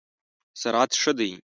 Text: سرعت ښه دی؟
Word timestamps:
سرعت 0.61 0.91
ښه 1.01 1.11
دی؟ 1.17 1.31